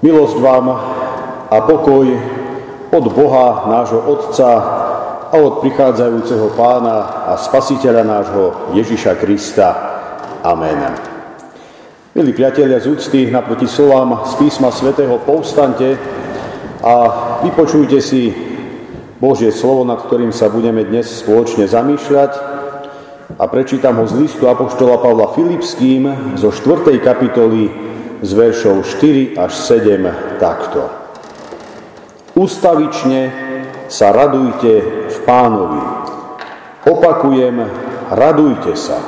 Milosť 0.00 0.40
vám 0.40 0.72
a 1.52 1.56
pokoj 1.60 2.08
od 2.88 3.04
Boha, 3.12 3.68
nášho 3.68 4.00
Otca 4.00 4.50
a 5.28 5.36
od 5.36 5.60
prichádzajúceho 5.60 6.56
Pána 6.56 7.28
a 7.28 7.36
Spasiteľa 7.36 8.08
nášho 8.08 8.44
Ježiša 8.72 9.20
Krista. 9.20 9.68
Amen. 10.40 10.80
Milí 12.16 12.32
priatelia 12.32 12.80
z 12.80 12.96
úcty, 12.96 13.28
naproti 13.28 13.68
slovám 13.68 14.24
z 14.24 14.40
písma 14.40 14.72
svätého 14.72 15.20
povstante 15.20 16.00
a 16.80 16.94
vypočujte 17.44 18.00
si 18.00 18.32
Božie 19.20 19.52
slovo, 19.52 19.84
nad 19.84 20.00
ktorým 20.00 20.32
sa 20.32 20.48
budeme 20.48 20.80
dnes 20.80 21.12
spoločne 21.12 21.68
zamýšľať 21.68 22.32
a 23.36 23.44
prečítam 23.52 24.00
ho 24.00 24.08
z 24.08 24.16
listu 24.16 24.48
Apoštola 24.48 24.96
Pavla 24.96 25.36
Filipským 25.36 26.32
zo 26.40 26.48
4. 26.48 26.88
kapitoly 27.04 27.90
z 28.20 28.30
veršov 28.36 28.84
4 28.84 29.40
až 29.40 29.52
7 29.52 30.40
takto. 30.40 30.88
Ustavične 32.36 33.20
sa 33.88 34.12
radujte 34.12 34.72
v 35.10 35.16
pánovi. 35.26 35.82
Opakujem, 36.86 37.56
radujte 38.12 38.72
sa. 38.76 39.00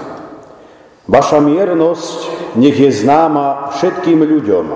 Vaša 1.06 1.38
miernosť 1.44 2.18
nech 2.56 2.76
je 2.76 2.90
známa 2.92 3.72
všetkým 3.76 4.20
ľuďom. 4.24 4.66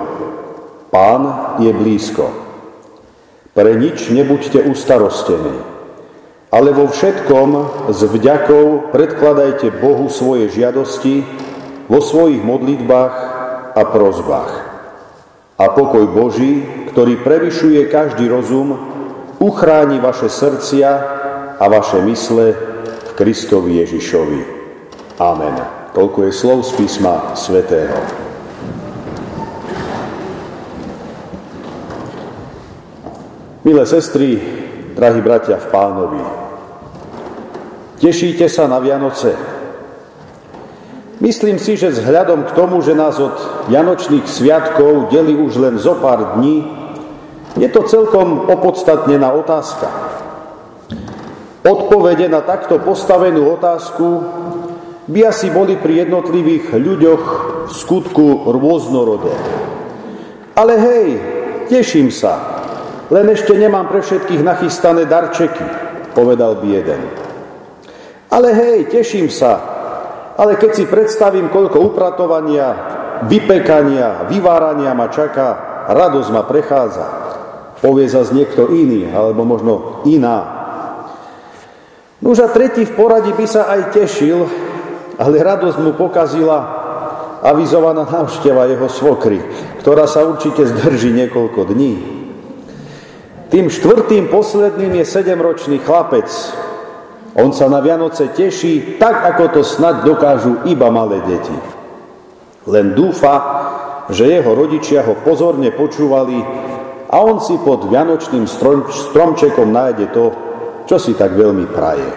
Pán 0.93 1.21
je 1.59 1.71
blízko. 1.73 2.31
Pre 3.57 3.71
nič 3.73 4.13
nebuďte 4.13 4.63
ustarostení, 4.69 5.57
ale 6.53 6.69
vo 6.77 6.85
všetkom 6.87 7.49
s 7.89 7.99
vďakou 8.05 8.93
predkladajte 8.93 9.73
Bohu 9.81 10.07
svoje 10.13 10.47
žiadosti 10.53 11.25
vo 11.89 11.99
svojich 11.99 12.39
modlitbách 12.45 13.36
a 13.77 13.85
prozbách. 13.85 14.53
A 15.57 15.69
pokoj 15.69 16.09
Boží, 16.09 16.65
ktorý 16.93 17.21
prevyšuje 17.21 17.93
každý 17.93 18.25
rozum, 18.25 18.73
uchráni 19.37 20.01
vaše 20.01 20.33
srdcia 20.33 20.89
a 21.61 21.65
vaše 21.69 22.01
mysle 22.01 22.57
v 23.05 23.11
Kristovi 23.13 23.81
Ježišovi. 23.85 24.41
Amen. 25.21 25.55
Toľko 25.93 26.29
je 26.29 26.31
slov 26.33 26.65
z 26.65 26.71
písma 26.77 27.33
svätého. 27.37 27.97
Milé 33.65 33.83
sestry, 33.83 34.37
drahí 34.93 35.19
bratia 35.19 35.59
v 35.59 35.67
pánovi, 35.73 36.23
tešíte 37.99 38.47
sa 38.47 38.69
na 38.69 38.79
Vianoce? 38.79 39.56
Myslím 41.17 41.57
si, 41.57 41.73
že 41.73 41.89
vzhľadom 41.89 42.45
k 42.45 42.51
tomu, 42.53 42.77
že 42.85 42.93
nás 42.93 43.17
od 43.17 43.33
Vianočných 43.73 44.29
sviatkov 44.29 45.09
delí 45.09 45.33
už 45.33 45.57
len 45.57 45.75
zo 45.81 45.97
pár 45.97 46.37
dní, 46.37 46.61
je 47.57 47.65
to 47.73 47.89
celkom 47.89 48.45
opodstatnená 48.45 49.33
otázka. 49.33 49.89
Odpovede 51.65 52.29
na 52.29 52.45
takto 52.45 52.77
postavenú 52.77 53.49
otázku 53.57 54.05
by 55.09 55.19
asi 55.25 55.49
boli 55.49 55.73
pri 55.73 56.05
jednotlivých 56.05 56.77
ľuďoch 56.77 57.23
v 57.65 57.71
skutku 57.73 58.53
rôznorodé. 58.53 59.33
Ale 60.53 60.77
hej, 60.77 61.07
teším 61.65 62.13
sa, 62.13 62.61
len 63.09 63.25
ešte 63.33 63.57
nemám 63.57 63.89
pre 63.89 64.05
všetkých 64.05 64.45
nachystané 64.45 65.09
darčeky, 65.09 65.65
povedal 66.13 66.61
by 66.61 66.67
jeden. 66.69 67.01
Ale 68.29 68.53
hej, 68.53 68.77
teším 68.93 69.33
sa, 69.33 69.76
ale 70.37 70.53
keď 70.55 70.71
si 70.77 70.85
predstavím, 70.85 71.49
koľko 71.49 71.81
upratovania, 71.81 72.67
vypekania, 73.25 74.29
vyvárania 74.29 74.93
ma 74.93 75.09
čaká, 75.09 75.47
radosť 75.89 76.29
ma 76.29 76.45
prechádza. 76.45 77.05
Povie 77.81 78.05
zase 78.05 78.37
niekto 78.37 78.69
iný, 78.69 79.09
alebo 79.09 79.41
možno 79.41 80.05
iná. 80.05 80.57
Už 82.21 82.45
a 82.45 82.47
tretí 82.49 82.85
v 82.85 82.93
poradí 82.93 83.33
by 83.33 83.45
sa 83.49 83.69
aj 83.69 83.93
tešil, 83.93 84.45
ale 85.17 85.41
radosť 85.41 85.77
mu 85.81 85.93
pokazila 85.97 86.77
avizovaná 87.41 88.05
návšteva 88.05 88.65
jeho 88.69 88.89
svokry, 88.89 89.41
ktorá 89.81 90.09
sa 90.09 90.25
určite 90.25 90.65
zdrží 90.65 91.13
niekoľko 91.13 91.61
dní. 91.73 91.93
Tým 93.47 93.69
štvrtým 93.71 94.27
posledným 94.27 95.01
je 95.01 95.05
sedemročný 95.05 95.77
chlapec, 95.79 96.27
on 97.37 97.53
sa 97.53 97.69
na 97.69 97.77
Vianoce 97.85 98.33
teší 98.33 98.97
tak, 98.97 99.21
ako 99.33 99.43
to 99.53 99.61
snad 99.61 100.01
dokážu 100.01 100.65
iba 100.65 100.89
malé 100.89 101.21
deti. 101.21 101.53
Len 102.65 102.97
dúfa, 102.97 103.35
že 104.09 104.25
jeho 104.25 104.57
rodičia 104.57 105.05
ho 105.05 105.21
pozorne 105.21 105.69
počúvali 105.69 106.41
a 107.07 107.15
on 107.21 107.37
si 107.39 107.55
pod 107.61 107.87
vianočným 107.87 108.49
stromčekom 108.89 109.69
nájde 109.69 110.05
to, 110.11 110.25
čo 110.89 110.97
si 110.97 111.13
tak 111.13 111.37
veľmi 111.37 111.69
praje. 111.69 112.09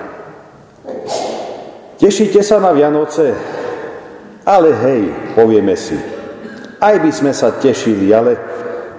Tešíte 2.00 2.40
sa 2.40 2.56
na 2.56 2.72
Vianoce? 2.72 3.36
Ale 4.40 4.72
hej, 4.72 5.02
povieme 5.36 5.76
si, 5.76 6.00
aj 6.80 6.96
by 6.96 7.10
sme 7.12 7.32
sa 7.36 7.52
tešili, 7.60 8.08
ale 8.08 8.40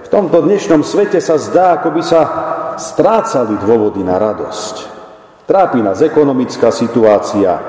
v 0.06 0.08
tomto 0.08 0.38
dnešnom 0.38 0.86
svete 0.86 1.18
sa 1.18 1.34
zdá, 1.34 1.82
ako 1.82 1.98
by 1.98 2.02
sa 2.06 2.20
strácali 2.78 3.58
dôvody 3.58 4.06
na 4.06 4.22
radosť. 4.22 4.91
Trápi 5.52 5.84
nás 5.84 6.00
ekonomická 6.00 6.72
situácia, 6.72 7.60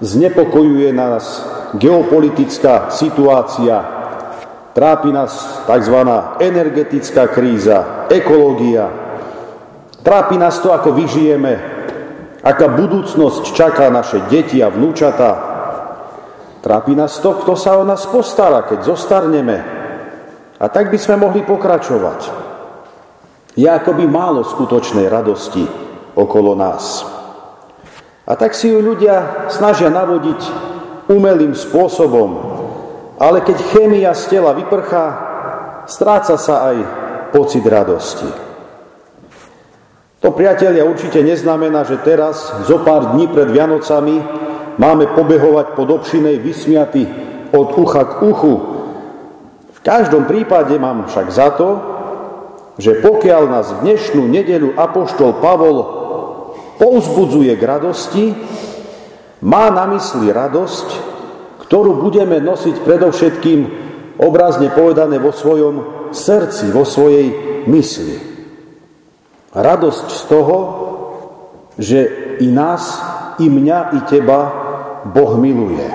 znepokojuje 0.00 0.96
nás 0.96 1.44
geopolitická 1.76 2.88
situácia, 2.88 3.84
trápi 4.72 5.12
nás 5.12 5.60
tzv. 5.68 5.98
energetická 6.40 7.28
kríza, 7.28 8.08
ekológia, 8.08 8.88
trápi 10.00 10.40
nás 10.40 10.56
to, 10.64 10.72
ako 10.72 10.96
vyžijeme, 10.96 11.52
aká 12.40 12.72
budúcnosť 12.80 13.44
čaká 13.52 13.92
naše 13.92 14.24
deti 14.32 14.64
a 14.64 14.72
vnúčata, 14.72 15.30
trápi 16.64 16.96
nás 16.96 17.20
to, 17.20 17.36
kto 17.44 17.60
sa 17.60 17.76
o 17.76 17.84
nás 17.84 18.08
postará, 18.08 18.64
keď 18.64 18.88
zostarneme. 18.88 19.60
A 20.56 20.64
tak 20.72 20.88
by 20.88 20.96
sme 20.96 21.28
mohli 21.28 21.44
pokračovať. 21.44 22.20
Je 23.52 23.68
akoby 23.68 24.08
málo 24.08 24.48
skutočnej 24.48 25.12
radosti, 25.12 25.91
okolo 26.14 26.56
nás. 26.56 27.06
A 28.22 28.38
tak 28.38 28.54
si 28.54 28.70
ju 28.70 28.78
ľudia 28.78 29.48
snažia 29.50 29.90
navodiť 29.90 30.40
umelým 31.10 31.52
spôsobom, 31.58 32.30
ale 33.18 33.42
keď 33.42 33.58
chémia 33.74 34.14
z 34.14 34.38
tela 34.38 34.54
vyprchá, 34.54 35.04
stráca 35.90 36.38
sa 36.38 36.70
aj 36.72 36.76
pocit 37.34 37.64
radosti. 37.66 38.28
To, 40.22 40.30
priatelia, 40.30 40.86
určite 40.86 41.18
neznamená, 41.18 41.82
že 41.82 41.98
teraz, 42.06 42.54
zo 42.62 42.78
pár 42.86 43.18
dní 43.18 43.26
pred 43.26 43.50
Vianocami, 43.50 44.22
máme 44.78 45.10
pobehovať 45.18 45.74
pod 45.74 45.88
obšinej 45.98 46.38
vysmiaty 46.38 47.02
od 47.50 47.74
ucha 47.74 48.06
k 48.06 48.12
uchu. 48.30 48.54
V 49.74 49.80
každom 49.82 50.30
prípade 50.30 50.78
mám 50.78 51.10
však 51.10 51.26
za 51.26 51.50
to, 51.58 51.70
že 52.78 53.02
pokiaľ 53.02 53.42
nás 53.50 53.66
v 53.74 53.78
dnešnú 53.90 54.22
nedelu 54.30 54.78
Apoštol 54.78 55.42
Pavol 55.42 56.01
povzbudzuje 56.76 57.52
k 57.56 57.62
radosti, 57.62 58.24
má 59.42 59.68
na 59.74 59.90
mysli 59.96 60.30
radosť, 60.30 60.88
ktorú 61.66 61.98
budeme 61.98 62.38
nosiť 62.38 62.84
predovšetkým 62.84 63.60
obrazne 64.20 64.70
povedané 64.70 65.18
vo 65.18 65.34
svojom 65.34 66.08
srdci, 66.14 66.70
vo 66.70 66.86
svojej 66.86 67.32
mysli. 67.66 68.16
Radosť 69.52 70.06
z 70.08 70.22
toho, 70.30 70.58
že 71.76 72.00
i 72.40 72.48
nás, 72.52 73.00
i 73.40 73.48
mňa, 73.48 73.78
i 73.96 74.00
teba 74.06 74.40
Boh 75.08 75.36
miluje. 75.40 75.88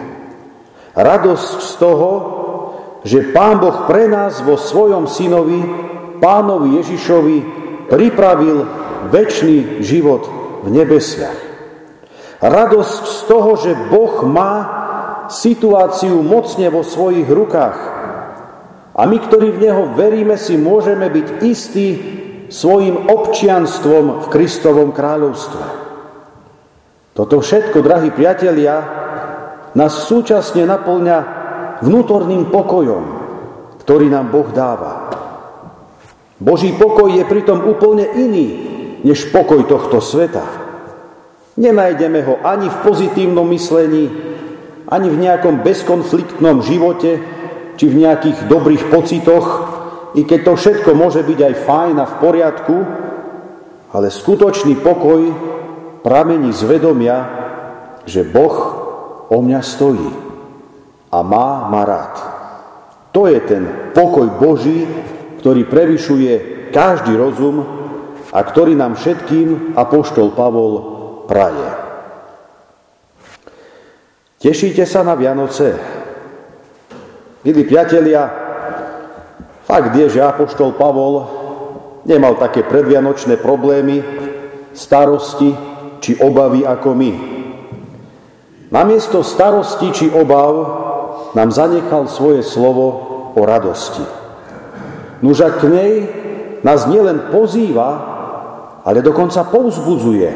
Radosť 0.97 1.49
z 1.61 1.71
toho, 1.77 2.11
že 3.05 3.31
Pán 3.31 3.61
Boh 3.61 3.85
pre 3.85 4.09
nás 4.09 4.41
vo 4.41 4.57
svojom 4.57 5.05
synovi, 5.07 5.61
pánovi 6.17 6.81
Ježišovi, 6.81 7.37
pripravil 7.87 8.65
väčší 9.13 9.79
život 9.85 10.27
v 10.67 10.69
nebesiach. 10.75 11.39
Radosť 12.43 13.03
z 13.07 13.19
toho, 13.25 13.51
že 13.55 13.71
Boh 13.87 14.27
má 14.27 14.55
situáciu 15.31 16.19
mocne 16.19 16.67
vo 16.67 16.83
svojich 16.83 17.25
rukách. 17.25 17.79
A 18.97 19.01
my, 19.07 19.17
ktorí 19.23 19.55
v 19.55 19.61
Neho 19.63 19.83
veríme, 19.95 20.35
si 20.35 20.59
môžeme 20.59 21.07
byť 21.07 21.27
istí 21.47 21.87
svojim 22.51 23.07
občianstvom 23.07 24.25
v 24.25 24.31
Kristovom 24.31 24.91
kráľovstve. 24.91 25.63
Toto 27.13 27.41
všetko, 27.41 27.81
drahí 27.81 28.13
priatelia, 28.13 28.75
nás 29.73 30.05
súčasne 30.05 30.65
naplňa 30.65 31.17
vnútorným 31.81 32.49
pokojom, 32.49 33.03
ktorý 33.81 34.09
nám 34.09 34.29
Boh 34.33 34.49
dáva. 34.53 35.09
Boží 36.37 36.73
pokoj 36.77 37.09
je 37.09 37.25
pritom 37.25 37.65
úplne 37.65 38.05
iný, 38.13 38.76
než 39.07 39.31
pokoj 39.31 39.63
tohto 39.63 40.03
sveta. 40.03 40.43
Nenájdeme 41.55 42.21
ho 42.27 42.43
ani 42.43 42.67
v 42.67 42.77
pozitívnom 42.83 43.47
myslení, 43.55 44.11
ani 44.91 45.07
v 45.07 45.17
nejakom 45.23 45.63
bezkonfliktnom 45.63 46.59
živote, 46.61 47.23
či 47.79 47.85
v 47.87 48.03
nejakých 48.03 48.51
dobrých 48.51 48.91
pocitoch, 48.91 49.47
i 50.19 50.27
keď 50.27 50.39
to 50.43 50.53
všetko 50.59 50.91
môže 50.91 51.23
byť 51.23 51.39
aj 51.39 51.55
fajn 51.63 51.95
a 51.97 52.05
v 52.05 52.15
poriadku, 52.19 52.77
ale 53.95 54.11
skutočný 54.11 54.75
pokoj 54.83 55.21
pramení 56.03 56.51
z 56.51 56.61
vedomia, 56.67 57.17
že 58.03 58.27
Boh 58.27 58.55
o 59.31 59.37
mňa 59.39 59.61
stojí 59.63 60.09
a 61.11 61.17
má 61.23 61.71
ma 61.71 61.83
rád. 61.87 62.15
To 63.15 63.25
je 63.25 63.39
ten 63.45 63.63
pokoj 63.95 64.29
Boží, 64.37 64.85
ktorý 65.41 65.65
prevyšuje 65.65 66.33
každý 66.69 67.15
rozum 67.15 67.76
a 68.37 68.45
ktorý 68.45 68.77
nám 68.77 68.93
všetkým 68.93 69.73
Apoštol 69.73 70.37
Pavol 70.37 70.73
praje. 71.25 71.69
Tešíte 74.37 74.85
sa 74.85 75.01
na 75.01 75.17
Vianoce? 75.17 75.73
Milí 77.41 77.65
priatelia, 77.65 78.29
fakt 79.65 79.89
je, 79.97 80.05
že 80.13 80.21
Apoštol 80.21 80.77
Pavol 80.77 81.25
nemal 82.05 82.37
také 82.37 82.61
predvianočné 82.61 83.41
problémy, 83.41 84.05
starosti 84.77 85.57
či 85.97 86.21
obavy 86.21 86.61
ako 86.61 86.93
my. 86.93 87.13
Namiesto 88.69 89.25
starosti 89.25 89.89
či 89.89 90.05
obav 90.13 90.53
nám 91.33 91.49
zanechal 91.49 92.05
svoje 92.05 92.45
slovo 92.45 92.85
o 93.33 93.41
radosti. 93.41 94.05
Nuža 95.25 95.57
k 95.57 95.65
nej 95.65 95.91
nás 96.61 96.85
nielen 96.85 97.33
pozýva, 97.33 98.16
ale 98.87 99.03
dokonca 99.03 99.43
povzbudzuje. 99.43 100.31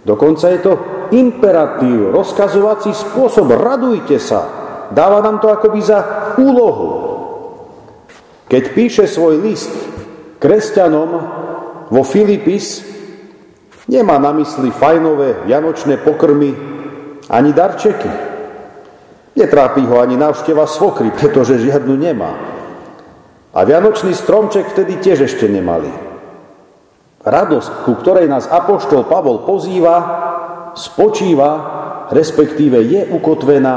Dokonca 0.00 0.48
je 0.48 0.58
to 0.64 0.72
imperatív, 1.12 2.16
rozkazovací 2.16 2.96
spôsob. 2.96 3.52
Radujte 3.52 4.16
sa, 4.16 4.60
Dáva 4.90 5.22
nám 5.22 5.38
to 5.38 5.48
akoby 5.48 5.80
za 5.82 5.98
úlohu. 6.36 6.90
Keď 8.50 8.62
píše 8.74 9.04
svoj 9.06 9.38
list 9.38 9.70
kresťanom 10.42 11.10
vo 11.86 12.02
Filipis, 12.02 12.82
nemá 13.86 14.18
na 14.18 14.34
mysli 14.34 14.74
fajnové 14.74 15.46
vianočné 15.46 16.02
pokrmy 16.02 16.50
ani 17.30 17.50
darčeky. 17.54 18.10
Netrápi 19.38 19.86
ho 19.86 20.02
ani 20.02 20.18
návšteva 20.18 20.66
svokry, 20.66 21.14
pretože 21.14 21.62
žiadnu 21.62 21.94
nemá. 21.94 22.34
A 23.54 23.62
vianočný 23.62 24.10
stromček 24.10 24.74
vtedy 24.74 24.98
tiež 24.98 25.30
ešte 25.30 25.46
nemali. 25.46 26.09
Radosť, 27.20 27.84
ku 27.84 28.00
ktorej 28.00 28.32
nás 28.32 28.48
Apoštol 28.48 29.04
Pavol 29.04 29.44
pozýva, 29.44 29.96
spočíva, 30.72 31.50
respektíve 32.08 32.80
je 32.80 33.12
ukotvená 33.12 33.76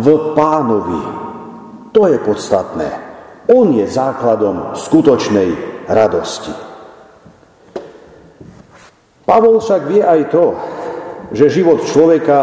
v 0.00 0.32
pánovi. 0.32 1.02
To 1.92 2.08
je 2.08 2.16
podstatné. 2.16 2.88
On 3.52 3.68
je 3.68 3.84
základom 3.84 4.72
skutočnej 4.80 5.52
radosti. 5.92 6.56
Pavol 9.28 9.60
však 9.60 9.82
vie 9.84 10.00
aj 10.00 10.20
to, 10.32 10.56
že 11.36 11.52
život 11.60 11.84
človeka 11.84 12.38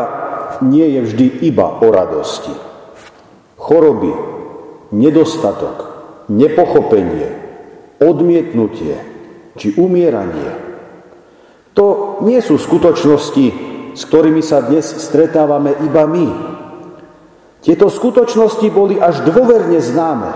nie 0.61 0.85
je 0.85 1.01
vždy 1.01 1.27
iba 1.49 1.81
o 1.81 1.87
radosti. 1.89 2.53
Choroby, 3.57 4.13
nedostatok, 4.93 5.77
nepochopenie, 6.29 7.33
odmietnutie 7.97 9.16
či 9.57 9.75
umieranie. 9.75 10.49
To 11.73 12.17
nie 12.23 12.39
sú 12.39 12.61
skutočnosti, 12.61 13.45
s 13.97 14.01
ktorými 14.05 14.45
sa 14.45 14.61
dnes 14.61 14.85
stretávame 14.85 15.73
iba 15.81 16.05
my, 16.05 16.27
tieto 17.67 17.91
skutočnosti 17.91 18.67
boli 18.71 18.95
až 18.95 19.27
dôverne 19.27 19.75
známe 19.81 20.31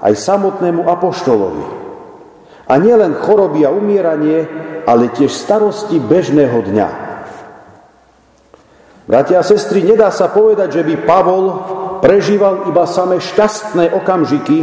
aj 0.00 0.14
samotnému 0.16 0.86
apoštolovi. 0.88 1.66
A 2.70 2.78
nielen 2.78 3.18
choroby 3.20 3.66
a 3.66 3.74
umieranie, 3.74 4.48
ale 4.88 5.12
tiež 5.12 5.28
starosti 5.28 6.00
bežného 6.00 6.64
dňa. 6.64 6.88
Bratia 9.10 9.42
a 9.42 9.44
sestry, 9.44 9.82
nedá 9.82 10.14
sa 10.14 10.30
povedať, 10.30 10.80
že 10.80 10.82
by 10.86 10.94
Pavol 11.02 11.44
prežíval 12.00 12.70
iba 12.70 12.86
samé 12.86 13.18
šťastné 13.18 13.90
okamžiky 14.00 14.62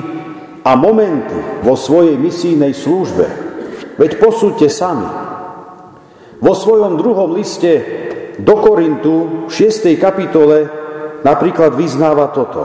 a 0.64 0.74
momenty 0.74 1.62
vo 1.62 1.76
svojej 1.76 2.16
misijnej 2.16 2.72
službe. 2.72 3.47
Veď 3.98 4.22
posúďte 4.22 4.70
sami. 4.70 5.10
Vo 6.38 6.54
svojom 6.54 7.02
druhom 7.02 7.34
liste 7.34 7.82
do 8.38 8.62
Korintu 8.62 9.50
v 9.50 9.52
6. 9.52 9.90
kapitole 9.98 10.70
napríklad 11.26 11.74
vyznáva 11.74 12.30
toto. 12.30 12.62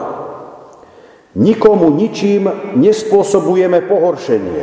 Nikomu 1.32 1.88
ničím 1.88 2.76
nespôsobujeme 2.76 3.88
pohoršenie, 3.88 4.62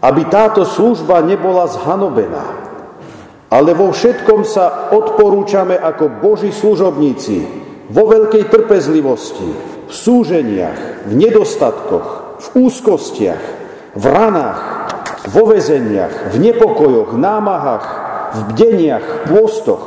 aby 0.00 0.22
táto 0.32 0.64
služba 0.64 1.20
nebola 1.20 1.68
zhanobená, 1.68 2.46
ale 3.52 3.76
vo 3.76 3.92
všetkom 3.92 4.48
sa 4.48 4.88
odporúčame 4.96 5.76
ako 5.76 6.24
Boží 6.24 6.56
služobníci, 6.56 7.44
vo 7.92 8.08
veľkej 8.08 8.48
trpezlivosti, 8.48 9.50
v 9.84 9.92
súženiach, 9.92 11.04
v 11.04 11.12
nedostatkoch, 11.12 12.08
v 12.40 12.46
úzkostiach, 12.64 13.44
v 13.92 14.04
ranách, 14.08 14.79
vo 15.28 15.42
vezeniach, 15.50 16.32
v 16.32 16.36
nepokojoch, 16.40 17.12
námahách, 17.12 17.86
v 18.30 18.40
bdeniach, 18.54 19.06
pôstoch, 19.28 19.82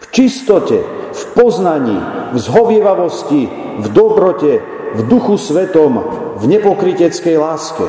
v 0.00 0.06
čistote, 0.14 0.78
v 1.12 1.22
poznaní, 1.34 1.98
v 2.32 2.38
zhovievavosti, 2.38 3.42
v 3.82 3.86
dobrote, 3.92 4.62
v 4.94 5.00
duchu 5.04 5.36
svetom, 5.36 6.00
v 6.40 6.44
nepokriteckej 6.48 7.36
láske, 7.36 7.84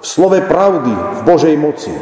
v 0.00 0.04
slove 0.04 0.42
pravdy, 0.44 0.92
v 0.92 1.20
Božej 1.24 1.56
moci, 1.56 1.94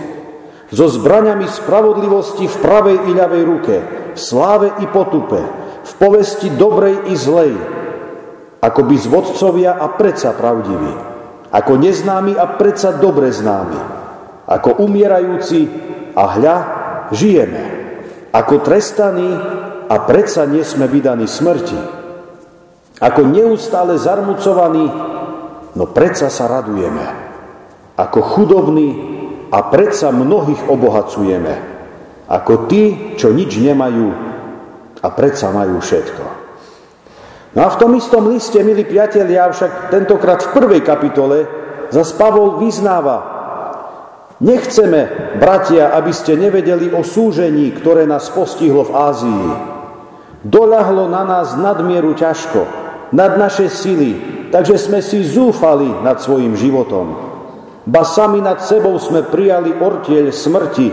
so 0.74 0.90
zbraňami 0.90 1.46
spravodlivosti 1.46 2.50
v 2.50 2.56
pravej 2.58 2.98
i 3.06 3.10
ľavej 3.14 3.42
ruke, 3.46 3.76
v 4.14 4.18
sláve 4.18 4.74
i 4.82 4.86
potupe, 4.90 5.38
v 5.84 5.92
povesti 6.00 6.50
dobrej 6.50 7.12
i 7.12 7.14
zlej, 7.14 7.54
ako 8.64 8.80
by 8.88 8.94
zvodcovia 8.96 9.76
a 9.76 9.86
predsa 9.92 10.32
pravdiví, 10.32 11.13
ako 11.54 11.78
neznámi 11.78 12.34
a 12.34 12.58
predsa 12.58 12.98
dobre 12.98 13.30
známi, 13.30 13.78
ako 14.50 14.82
umierajúci 14.82 15.70
a 16.18 16.22
hľa 16.34 16.56
žijeme, 17.14 17.62
ako 18.34 18.58
trestaní 18.66 19.30
a 19.86 19.96
predsa 20.02 20.50
nie 20.50 20.66
sme 20.66 20.90
vydaní 20.90 21.30
smrti. 21.30 21.78
Ako 22.98 23.22
neustále 23.26 23.94
zarmucovaní, 23.98 24.86
no 25.78 25.84
predsa 25.94 26.26
sa 26.26 26.50
radujeme. 26.50 27.22
Ako 27.94 28.18
chudobní 28.34 28.88
a 29.54 29.70
predsa 29.70 30.10
mnohých 30.10 30.66
obohacujeme. 30.66 31.54
Ako 32.26 32.66
tí, 32.66 33.14
čo 33.14 33.30
nič 33.30 33.54
nemajú 33.62 34.10
a 34.98 35.08
predsa 35.14 35.54
majú 35.54 35.78
všetko. 35.78 36.43
No 37.54 37.60
a 37.62 37.68
v 37.70 37.78
tom 37.78 37.94
istom 37.94 38.26
liste, 38.26 38.58
milí 38.66 38.82
priatelia, 38.82 39.46
však 39.46 39.94
tentokrát 39.94 40.42
v 40.42 40.52
prvej 40.58 40.82
kapitole, 40.82 41.46
zas 41.94 42.10
Pavol 42.14 42.58
vyznáva, 42.58 43.34
Nechceme, 44.42 45.30
bratia, 45.38 45.94
aby 45.94 46.10
ste 46.10 46.34
nevedeli 46.34 46.90
o 46.90 47.06
súžení, 47.06 47.70
ktoré 47.70 48.02
nás 48.02 48.28
postihlo 48.34 48.82
v 48.82 48.92
Ázii. 48.92 49.46
Doľahlo 50.42 51.06
na 51.06 51.22
nás 51.22 51.54
nadmieru 51.54 52.18
ťažko, 52.18 52.66
nad 53.14 53.38
naše 53.38 53.70
sily, 53.70 54.18
takže 54.50 54.74
sme 54.74 54.98
si 55.00 55.22
zúfali 55.22 55.86
nad 56.02 56.18
svojim 56.18 56.58
životom. 56.58 57.14
Ba 57.86 58.02
sami 58.02 58.42
nad 58.42 58.58
sebou 58.58 58.98
sme 58.98 59.22
prijali 59.22 59.70
ortieľ 59.70 60.34
smrti, 60.34 60.88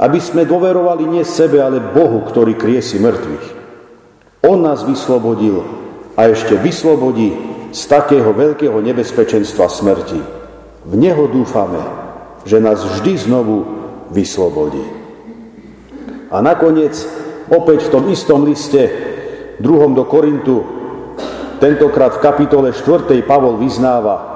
aby 0.00 0.18
sme 0.18 0.48
dôverovali 0.48 1.04
nie 1.06 1.24
sebe, 1.28 1.60
ale 1.60 1.78
Bohu, 1.78 2.24
ktorý 2.24 2.56
kriesi 2.56 2.96
mŕtvych. 2.96 3.55
On 4.44 4.58
nás 4.60 4.84
vyslobodil 4.84 5.64
a 6.18 6.28
ešte 6.28 6.58
vyslobodí 6.58 7.32
z 7.72 7.82
takého 7.88 8.32
veľkého 8.34 8.76
nebezpečenstva 8.80 9.68
smrti. 9.70 10.20
V 10.86 10.92
Neho 10.96 11.28
dúfame, 11.30 11.80
že 12.44 12.62
nás 12.62 12.82
vždy 12.82 13.12
znovu 13.16 13.56
vyslobodí. 14.12 14.84
A 16.30 16.42
nakoniec 16.42 16.94
Opäť 17.46 17.86
v 17.86 17.92
tom 17.94 18.04
istom 18.10 18.42
liste, 18.42 18.90
druhom 19.62 19.94
do 19.94 20.02
Korintu, 20.02 20.66
tentokrát 21.62 22.18
v 22.18 22.22
kapitole 22.26 22.74
4. 22.74 23.06
Pavol 23.22 23.62
vyznáva, 23.62 24.34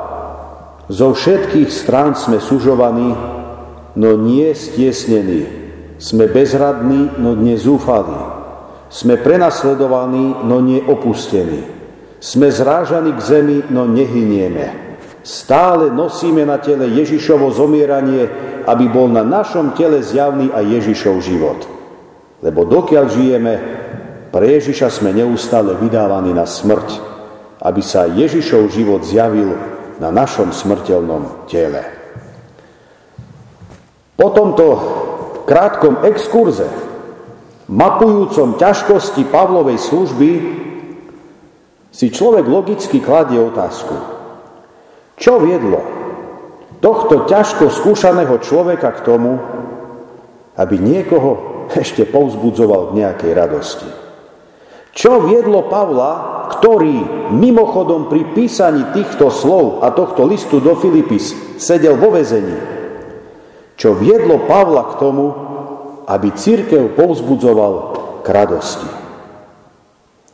zo 0.86 1.10
všetkých 1.10 1.70
strán 1.70 2.14
sme 2.14 2.38
sužovaní, 2.38 3.14
no 3.98 4.10
nie 4.14 4.54
stiesnení. 4.54 5.58
Sme 5.98 6.30
bezradní, 6.30 7.18
no 7.18 7.34
nie 7.34 7.58
zúfalí. 7.58 8.39
Sme 8.90 9.22
prenasledovaní, 9.22 10.42
no 10.42 10.58
nie 10.58 10.82
opustení. 10.82 11.62
Sme 12.18 12.50
zrážaní 12.50 13.14
k 13.14 13.20
zemi, 13.22 13.58
no 13.70 13.86
nehynieme. 13.86 14.98
Stále 15.22 15.94
nosíme 15.94 16.42
na 16.42 16.58
tele 16.58 16.90
Ježišovo 16.90 17.54
zomieranie, 17.54 18.26
aby 18.66 18.90
bol 18.90 19.06
na 19.06 19.22
našom 19.22 19.78
tele 19.78 20.02
zjavný 20.02 20.50
aj 20.50 20.64
Ježišov 20.66 21.16
život. 21.22 21.60
Lebo 22.42 22.66
dokiaľ 22.66 23.04
žijeme, 23.08 23.54
pre 24.34 24.58
Ježiša 24.58 24.90
sme 24.90 25.14
neustále 25.14 25.78
vydávaní 25.78 26.34
na 26.34 26.48
smrť, 26.48 26.88
aby 27.62 27.82
sa 27.84 28.10
Ježišov 28.10 28.74
život 28.74 29.06
zjavil 29.06 29.54
na 30.02 30.08
našom 30.10 30.50
smrteľnom 30.50 31.46
tele. 31.46 31.84
Po 34.16 34.28
tomto 34.32 34.66
krátkom 35.44 36.04
exkurze, 36.04 36.89
mapujúcom 37.70 38.58
ťažkosti 38.58 39.30
Pavlovej 39.30 39.78
služby, 39.78 40.30
si 41.90 42.06
človek 42.10 42.46
logicky 42.46 42.98
kladie 42.98 43.38
otázku. 43.38 43.94
Čo 45.18 45.42
viedlo 45.42 45.82
tohto 46.82 47.26
ťažko 47.30 47.70
skúšaného 47.70 48.40
človeka 48.42 48.94
k 48.98 49.04
tomu, 49.06 49.38
aby 50.54 50.76
niekoho 50.78 51.66
ešte 51.70 52.06
povzbudzoval 52.06 52.90
k 52.90 52.96
nejakej 53.04 53.32
radosti? 53.34 53.90
Čo 54.90 55.22
viedlo 55.22 55.70
Pavla, 55.70 56.46
ktorý 56.50 57.30
mimochodom 57.30 58.10
pri 58.10 58.34
písaní 58.34 58.90
týchto 58.90 59.30
slov 59.30 59.86
a 59.86 59.94
tohto 59.94 60.26
listu 60.26 60.58
do 60.58 60.74
Filipis 60.74 61.30
sedel 61.62 61.94
vo 61.94 62.10
vezení, 62.10 62.58
čo 63.78 63.94
viedlo 63.94 64.50
Pavla 64.50 64.90
k 64.90 64.98
tomu, 64.98 65.49
aby 66.10 66.34
církev 66.34 66.98
povzbudzoval 66.98 67.74
k 68.26 68.28
radosti. 68.34 68.90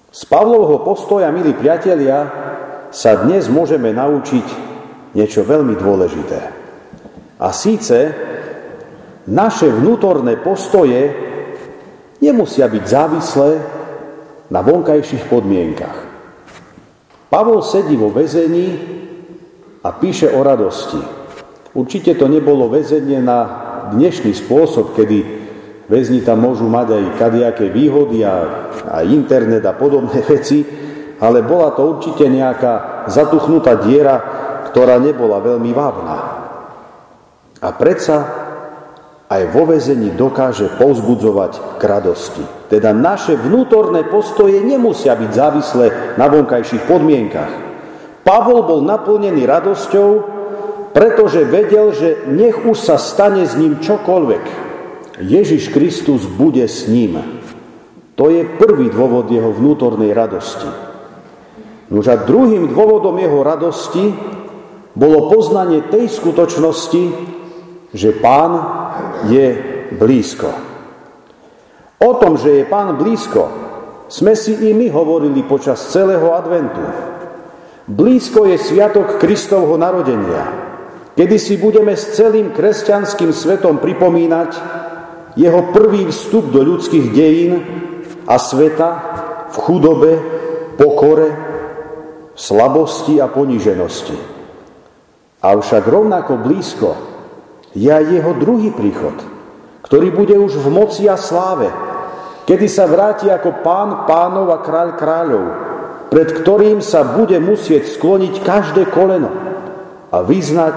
Z 0.09 0.25
Pavlovho 0.25 0.81
postoja, 0.81 1.29
milí 1.29 1.53
priatelia, 1.53 2.25
sa 2.89 3.21
dnes 3.21 3.53
môžeme 3.53 3.93
naučiť 3.93 4.47
niečo 5.13 5.45
veľmi 5.45 5.77
dôležité. 5.77 6.41
A 7.37 7.53
síce 7.53 8.17
naše 9.29 9.69
vnútorné 9.69 10.41
postoje 10.41 11.13
nemusia 12.25 12.65
byť 12.73 12.85
závislé 12.89 13.51
na 14.49 14.65
vonkajších 14.65 15.29
podmienkach. 15.29 16.09
Pavol 17.29 17.61
sedí 17.61 18.01
vo 18.01 18.09
väzení 18.09 18.81
a 19.85 19.93
píše 19.93 20.33
o 20.33 20.41
radosti. 20.41 21.03
Určite 21.77 22.17
to 22.17 22.33
nebolo 22.33 22.73
väzenie 22.73 23.21
na 23.21 23.39
dnešný 23.93 24.33
spôsob, 24.33 24.97
kedy 24.97 25.46
Väzni 25.87 26.23
tam 26.27 26.43
môžu 26.43 26.67
mať 26.67 26.99
aj 26.99 27.05
kadejaké 27.15 27.71
výhody 27.71 28.27
a, 28.27 28.35
a 28.91 28.97
internet 29.07 29.63
a 29.63 29.75
podobné 29.75 30.19
veci, 30.33 30.67
ale 31.23 31.47
bola 31.47 31.73
to 31.73 31.97
určite 31.97 32.27
nejaká 32.27 33.07
zatuchnutá 33.07 33.79
diera, 33.81 34.17
ktorá 34.69 34.99
nebola 34.99 35.39
veľmi 35.41 35.71
vábna. 35.71 36.17
A 37.63 37.69
predsa 37.73 38.47
aj 39.27 39.43
vo 39.51 39.67
väzení 39.67 40.15
dokáže 40.15 40.79
povzbudzovať 40.79 41.79
k 41.79 41.83
radosti. 41.83 42.45
Teda 42.71 42.95
naše 42.95 43.35
vnútorné 43.35 44.07
postoje 44.07 44.63
nemusia 44.63 45.19
byť 45.19 45.31
závislé 45.35 45.87
na 46.15 46.27
vonkajších 46.31 46.87
podmienkach. 46.87 47.53
Pavol 48.23 48.67
bol 48.67 48.81
naplnený 48.87 49.47
radosťou, 49.47 50.09
pretože 50.95 51.47
vedel, 51.47 51.95
že 51.95 52.27
nech 52.31 52.67
už 52.67 52.79
sa 52.79 52.97
stane 52.99 53.47
s 53.47 53.59
ním 53.59 53.83
čokoľvek, 53.83 54.45
Ježiš 55.21 55.73
Kristus 55.73 56.29
bude 56.29 56.65
s 56.69 56.89
ním. 56.89 57.17
To 58.17 58.33
je 58.33 58.45
prvý 58.45 58.89
dôvod 58.89 59.29
jeho 59.29 59.53
vnútornej 59.53 60.13
radosti. 60.17 60.69
Nož 61.93 62.07
a 62.11 62.17
druhým 62.19 62.73
dôvodom 62.73 63.17
jeho 63.21 63.41
radosti 63.45 64.11
bolo 64.97 65.29
poznanie 65.29 65.85
tej 65.87 66.09
skutočnosti, 66.09 67.05
že 67.93 68.11
pán 68.19 68.53
je 69.29 69.47
blízko. 69.95 70.51
O 72.01 72.11
tom, 72.21 72.37
že 72.37 72.61
je 72.61 72.65
pán 72.69 72.97
blízko, 72.97 73.49
sme 74.09 74.37
si 74.37 74.53
i 74.53 74.73
my 74.73 74.89
hovorili 74.93 75.45
počas 75.45 75.93
celého 75.93 76.33
adventu. 76.33 76.83
Blízko 77.87 78.51
je 78.51 78.59
sviatok 78.59 79.23
Kristovho 79.23 79.79
narodenia, 79.79 80.51
kedy 81.15 81.37
si 81.39 81.55
budeme 81.55 81.95
s 81.95 82.19
celým 82.19 82.51
kresťanským 82.51 83.31
svetom 83.31 83.79
pripomínať, 83.79 84.76
jeho 85.37 85.71
prvý 85.71 86.09
vstup 86.09 86.49
do 86.49 86.65
ľudských 86.65 87.13
dejín 87.13 87.53
a 88.25 88.41
sveta 88.41 88.91
v 89.53 89.57
chudobe, 89.61 90.13
pokore, 90.81 91.29
slabosti 92.35 93.21
a 93.21 93.29
poníženosti. 93.29 94.17
Avšak 95.45 95.85
rovnako 95.87 96.41
blízko 96.41 96.91
je 97.77 97.93
aj 97.93 98.05
jeho 98.09 98.33
druhý 98.41 98.73
príchod, 98.73 99.15
ktorý 99.85 100.09
bude 100.11 100.37
už 100.41 100.59
v 100.59 100.69
moci 100.73 101.05
a 101.07 101.21
sláve, 101.21 101.69
kedy 102.49 102.67
sa 102.67 102.89
vráti 102.89 103.29
ako 103.29 103.61
pán 103.61 104.09
pánov 104.09 104.49
a 104.51 104.59
kráľ 104.65 104.89
kráľov, 104.97 105.47
pred 106.09 106.29
ktorým 106.33 106.81
sa 106.81 107.05
bude 107.05 107.37
musieť 107.39 107.93
skloniť 107.93 108.35
každé 108.41 108.89
koleno 108.89 109.31
a 110.09 110.25
vyznať, 110.25 110.77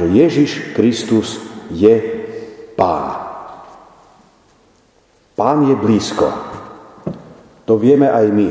že 0.00 0.04
Ježiš 0.08 0.50
Kristus 0.72 1.42
je 1.68 1.98
pán. 2.78 3.17
Pán 5.38 5.70
je 5.70 5.78
blízko. 5.78 6.26
To 7.70 7.78
vieme 7.78 8.10
aj 8.10 8.26
my. 8.34 8.50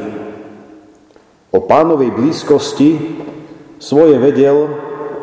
O 1.52 1.60
pánovej 1.68 2.16
blízkosti 2.16 2.96
svoje 3.76 4.16
vedel 4.16 4.72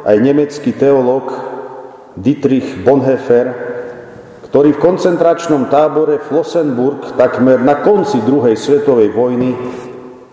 aj 0.04 0.16
nemecký 0.20 0.76
teológ 0.76 1.32
Dietrich 2.20 2.84
Bonhoeffer, 2.84 3.46
ktorý 4.52 4.76
v 4.76 4.82
koncentračnom 4.84 5.72
tábore 5.72 6.20
Flossenburg 6.20 7.16
takmer 7.16 7.64
na 7.64 7.80
konci 7.80 8.20
druhej 8.20 8.60
svetovej 8.60 9.16
vojny 9.16 9.56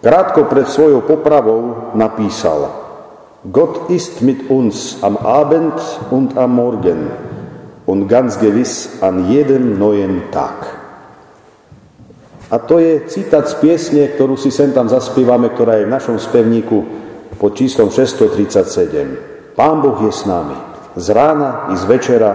krátko 0.04 0.52
pred 0.52 0.68
svojou 0.68 1.08
popravou 1.08 1.96
napísal 1.96 2.76
Gott 3.48 3.88
ist 3.88 4.20
mit 4.20 4.52
uns 4.52 5.00
am 5.00 5.16
Abend 5.16 5.80
und 6.12 6.36
am 6.36 6.60
Morgen 6.60 7.08
und 7.88 8.12
ganz 8.12 8.36
gewiss 8.38 9.00
an 9.00 9.32
jedem 9.32 9.80
neuen 9.80 10.28
Tag. 10.30 10.81
A 12.52 12.60
to 12.60 12.84
je 12.84 13.08
citát 13.08 13.48
z 13.48 13.56
piesne, 13.64 14.12
ktorú 14.12 14.36
si 14.36 14.52
sem 14.52 14.76
tam 14.76 14.92
zaspívame, 14.92 15.48
ktorá 15.56 15.80
je 15.80 15.88
v 15.88 15.94
našom 15.96 16.20
spevníku 16.20 16.84
pod 17.40 17.56
číslom 17.56 17.88
637. 17.88 19.56
Pán 19.56 19.80
Boh 19.80 19.96
je 20.04 20.12
s 20.12 20.28
nami 20.28 20.72
z 21.00 21.08
rána 21.16 21.72
i 21.72 21.80
z 21.80 21.84
večera 21.88 22.32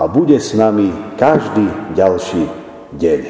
a 0.00 0.04
bude 0.08 0.40
s 0.40 0.56
nami 0.56 1.16
každý 1.20 1.68
ďalší 1.92 2.48
deň. 2.96 3.20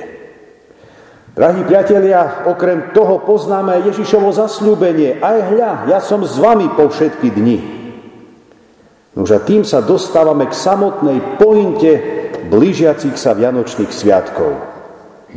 Drahí 1.35 1.67
priatelia, 1.67 2.47
okrem 2.47 2.95
toho 2.95 3.19
poznáme 3.27 3.75
aj 3.75 3.91
Ježišovo 3.91 4.31
zasľúbenie. 4.31 5.19
Aj 5.19 5.51
hľa, 5.51 5.91
ja 5.91 5.99
som 5.99 6.23
s 6.23 6.39
vami 6.39 6.71
po 6.79 6.87
všetky 6.87 7.27
dni. 7.35 7.59
Nož 9.19 9.35
a 9.35 9.43
tým 9.43 9.67
sa 9.67 9.83
dostávame 9.83 10.47
k 10.47 10.55
samotnej 10.55 11.43
pointe 11.43 11.93
blížiacich 12.47 13.19
sa 13.19 13.35
Vianočných 13.35 13.91
sviatkov. 13.91 14.55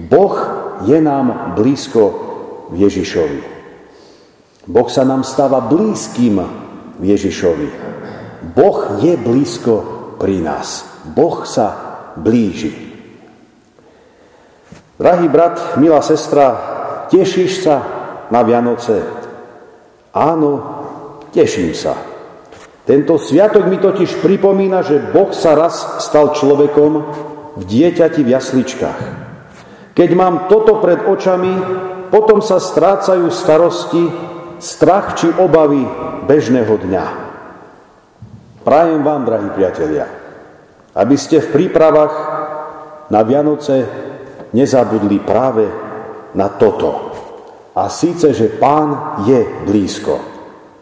Boh 0.06 0.67
je 0.86 0.98
nám 1.02 1.58
blízko 1.58 2.04
Ježišovi. 2.76 3.42
Boh 4.68 4.90
sa 4.92 5.08
nám 5.08 5.24
stáva 5.24 5.64
blízkym 5.64 6.44
Ježišovi. 7.00 7.70
Boh 8.52 9.00
je 9.00 9.16
blízko 9.16 9.76
pri 10.20 10.44
nás. 10.44 10.84
Boh 11.08 11.48
sa 11.48 11.68
blíži. 12.20 12.76
Drahý 14.98 15.30
brat, 15.30 15.78
milá 15.78 16.02
sestra, 16.02 16.58
tešíš 17.14 17.64
sa 17.64 17.76
na 18.34 18.42
Vianoce? 18.44 19.06
Áno, 20.12 20.52
teším 21.32 21.72
sa. 21.78 21.94
Tento 22.88 23.20
sviatok 23.20 23.68
mi 23.70 23.78
totiž 23.78 24.24
pripomína, 24.24 24.82
že 24.82 25.12
Boh 25.14 25.32
sa 25.36 25.54
raz 25.54 26.02
stal 26.02 26.34
človekom 26.34 26.92
v 27.60 27.64
dieťati 27.68 28.24
v 28.26 28.32
jasličkách. 28.32 29.27
Keď 29.98 30.10
mám 30.14 30.46
toto 30.46 30.78
pred 30.78 31.10
očami, 31.10 31.58
potom 32.14 32.38
sa 32.38 32.62
strácajú 32.62 33.34
starosti, 33.34 34.06
strach 34.62 35.18
či 35.18 35.34
obavy 35.34 35.82
bežného 36.30 36.70
dňa. 36.70 37.06
Prajem 38.62 39.02
vám, 39.02 39.26
drahí 39.26 39.50
priatelia, 39.58 40.06
aby 40.94 41.18
ste 41.18 41.42
v 41.42 41.50
prípravách 41.50 42.14
na 43.10 43.26
Vianoce 43.26 43.90
nezabudli 44.54 45.18
práve 45.18 45.66
na 46.38 46.46
toto. 46.54 47.10
A 47.74 47.90
síce, 47.90 48.38
že 48.38 48.54
pán 48.54 49.18
je 49.26 49.66
blízko. 49.66 50.22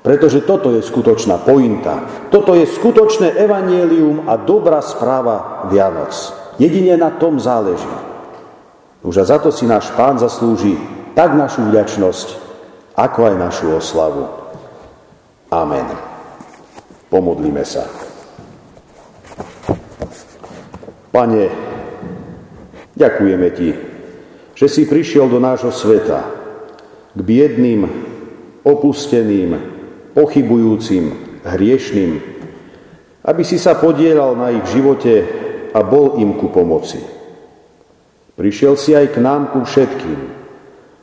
Pretože 0.04 0.44
toto 0.44 0.76
je 0.76 0.84
skutočná 0.84 1.40
pointa. 1.40 2.28
Toto 2.28 2.52
je 2.52 2.68
skutočné 2.68 3.40
evanielium 3.40 4.28
a 4.28 4.36
dobrá 4.36 4.84
správa 4.84 5.66
Vianoc. 5.72 6.12
Jedine 6.60 7.00
na 7.00 7.16
tom 7.16 7.40
záleží. 7.40 8.05
Už 9.06 9.22
a 9.22 9.26
za 9.30 9.38
to 9.38 9.54
si 9.54 9.70
náš 9.70 9.94
pán 9.94 10.18
zaslúži 10.18 10.82
tak 11.14 11.38
našu 11.38 11.62
vďačnosť, 11.70 12.28
ako 12.98 13.20
aj 13.30 13.36
našu 13.38 13.78
oslavu. 13.78 14.26
Amen. 15.54 15.86
Pomodlíme 17.14 17.62
sa. 17.62 17.86
Pane, 21.14 21.48
ďakujeme 22.98 23.48
Ti, 23.54 23.70
že 24.58 24.68
si 24.68 24.90
prišiel 24.90 25.30
do 25.30 25.38
nášho 25.38 25.70
sveta 25.70 26.26
k 27.14 27.20
biedným, 27.22 27.86
opusteným, 28.66 29.56
pochybujúcim 30.18 31.04
hriešným, 31.46 32.12
aby 33.22 33.44
si 33.46 33.62
sa 33.62 33.78
podielal 33.78 34.34
na 34.34 34.50
ich 34.50 34.66
živote 34.74 35.14
a 35.72 35.80
bol 35.86 36.18
im 36.18 36.36
ku 36.42 36.50
pomoci. 36.50 37.15
Prišiel 38.36 38.76
si 38.76 38.92
aj 38.92 39.16
k 39.16 39.24
nám 39.24 39.56
ku 39.56 39.64
všetkým, 39.64 40.20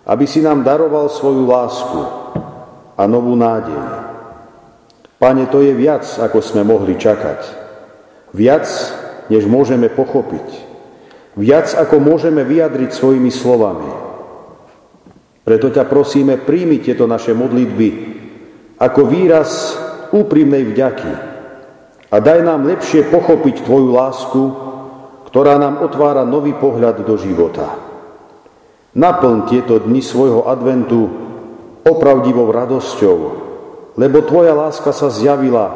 aby 0.04 0.24
si 0.28 0.44
nám 0.44 0.60
daroval 0.60 1.08
svoju 1.08 1.48
lásku 1.48 2.00
a 2.96 3.02
novú 3.08 3.32
nádej. 3.32 3.80
Pane, 5.16 5.48
to 5.48 5.64
je 5.64 5.72
viac, 5.72 6.04
ako 6.20 6.44
sme 6.44 6.66
mohli 6.66 6.98
čakať. 7.00 7.40
Viac, 8.36 8.66
než 9.32 9.48
môžeme 9.48 9.88
pochopiť. 9.88 10.48
Viac, 11.38 11.72
ako 11.72 11.96
môžeme 12.02 12.44
vyjadriť 12.44 12.90
svojimi 12.92 13.32
slovami. 13.32 13.88
Preto 15.42 15.72
ťa 15.72 15.88
prosíme, 15.88 16.36
príjmi 16.36 16.84
tieto 16.84 17.08
naše 17.08 17.32
modlitby 17.32 18.12
ako 18.82 19.00
výraz 19.06 19.78
úprimnej 20.10 20.66
vďaky 20.74 21.12
a 22.10 22.16
daj 22.18 22.42
nám 22.42 22.66
lepšie 22.66 23.08
pochopiť 23.08 23.62
Tvoju 23.62 23.90
lásku, 23.94 24.42
ktorá 25.32 25.56
nám 25.56 25.80
otvára 25.80 26.28
nový 26.28 26.52
pohľad 26.52 27.08
do 27.08 27.16
života. 27.16 27.80
Naplň 28.92 29.48
tieto 29.48 29.80
dni 29.80 30.04
svojho 30.04 30.44
adventu 30.44 31.08
opravdivou 31.88 32.52
radosťou, 32.52 33.18
lebo 33.96 34.20
Tvoja 34.28 34.52
láska 34.52 34.92
sa 34.92 35.08
zjavila, 35.08 35.72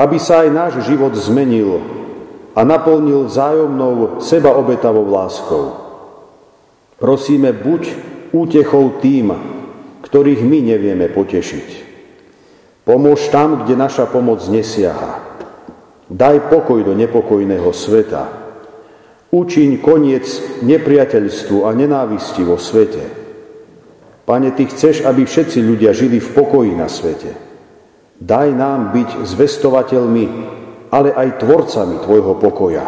aby 0.00 0.16
sa 0.16 0.42
aj 0.42 0.48
náš 0.48 0.72
život 0.88 1.12
zmenil 1.12 1.84
a 2.56 2.64
naplnil 2.64 3.28
vzájomnou 3.28 4.24
sebaobetavou 4.24 5.12
láskou. 5.12 5.64
Prosíme, 6.96 7.52
buď 7.52 7.82
útechou 8.32 8.96
tým, 8.96 9.28
ktorých 10.00 10.40
my 10.40 10.72
nevieme 10.72 11.12
potešiť. 11.12 11.68
Pomôž 12.88 13.28
tam, 13.28 13.60
kde 13.60 13.76
naša 13.76 14.08
pomoc 14.08 14.40
nesiaha. 14.48 15.20
Daj 16.08 16.48
pokoj 16.48 16.80
do 16.80 16.96
nepokojného 16.96 17.68
sveta. 17.76 18.43
Učiň 19.34 19.82
koniec 19.82 20.26
nepriateľstvu 20.62 21.66
a 21.66 21.74
nenávisti 21.74 22.46
vo 22.46 22.54
svete. 22.54 23.02
Pane, 24.22 24.54
Ty 24.54 24.70
chceš, 24.70 25.02
aby 25.02 25.26
všetci 25.26 25.58
ľudia 25.58 25.90
žili 25.90 26.22
v 26.22 26.30
pokoji 26.30 26.72
na 26.78 26.86
svete. 26.86 27.34
Daj 28.22 28.48
nám 28.54 28.94
byť 28.94 29.26
zvestovateľmi 29.26 30.54
ale 30.94 31.10
aj 31.10 31.42
tvorcami 31.42 31.98
Tvojho 32.06 32.38
pokoja. 32.38 32.86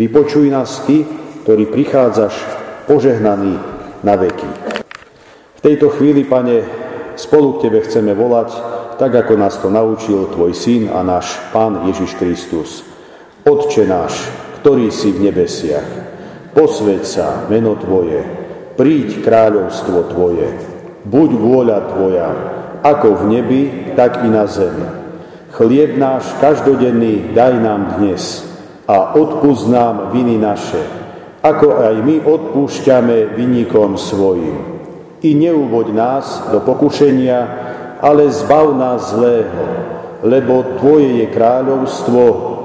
Vypočuj 0.00 0.48
nás 0.48 0.80
Ty, 0.88 1.04
ktorý 1.44 1.68
prichádzaš 1.68 2.32
požehnaný 2.88 3.60
na 4.00 4.14
veky. 4.16 4.48
V 5.58 5.60
tejto 5.60 5.92
chvíli, 5.92 6.24
Pane, 6.24 6.64
spolu 7.20 7.60
k 7.60 7.68
Tebe 7.68 7.84
chceme 7.84 8.16
volať, 8.16 8.50
tak 8.96 9.12
ako 9.12 9.36
nás 9.36 9.60
to 9.60 9.68
naučil 9.68 10.32
Tvoj 10.32 10.56
Syn 10.56 10.88
a 10.88 11.04
náš 11.04 11.36
Pán 11.52 11.84
Ježiš 11.84 12.16
Kristus. 12.16 12.80
Otče 13.44 13.84
náš, 13.84 14.16
ktorý 14.62 14.94
si 14.94 15.10
v 15.10 15.26
nebesiach, 15.26 15.90
posveď 16.54 17.02
sa 17.02 17.50
meno 17.50 17.74
Tvoje, 17.74 18.22
príď 18.78 19.18
kráľovstvo 19.26 20.06
Tvoje, 20.14 20.54
buď 21.02 21.30
vôľa 21.34 21.78
Tvoja, 21.90 22.30
ako 22.86 23.08
v 23.18 23.22
nebi, 23.26 23.62
tak 23.98 24.22
i 24.22 24.30
na 24.30 24.46
zemi. 24.46 24.86
Chlieb 25.50 25.98
náš 25.98 26.30
každodenný 26.38 27.34
daj 27.34 27.58
nám 27.58 27.98
dnes 27.98 28.46
a 28.86 29.18
odpúsť 29.18 29.66
nám 29.66 30.14
viny 30.14 30.38
naše, 30.38 30.80
ako 31.42 31.82
aj 31.82 31.94
my 31.98 32.22
odpúšťame 32.22 33.34
vynikom 33.34 33.98
svojim. 33.98 34.78
I 35.26 35.34
neuvoď 35.34 35.86
nás 35.90 36.26
do 36.54 36.62
pokušenia, 36.62 37.38
ale 37.98 38.30
zbav 38.30 38.78
nás 38.78 39.10
zlého, 39.10 39.66
lebo 40.22 40.78
Tvoje 40.78 41.18
je 41.18 41.26
kráľovstvo, 41.34 42.51